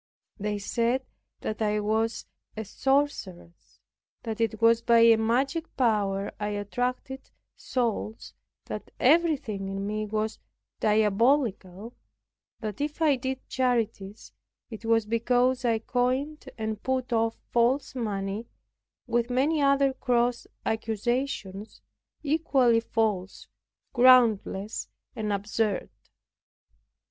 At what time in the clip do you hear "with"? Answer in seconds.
19.05-19.29